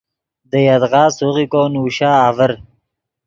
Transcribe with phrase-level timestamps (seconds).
[0.49, 2.51] دے یدغا سوغیکو نوشا آڤر